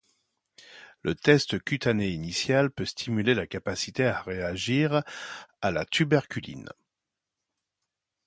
Le 1.03 1.13
test 1.13 1.63
cutané 1.63 2.09
initial 2.09 2.71
peut 2.71 2.85
stimuler 2.85 3.35
la 3.35 3.45
capacité 3.45 4.07
à 4.07 4.19
réagir 4.23 5.03
à 5.61 5.69
la 5.69 5.85
tuberculine. 5.85 6.67